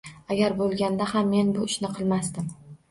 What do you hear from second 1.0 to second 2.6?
ham men bu ishni qilmasdim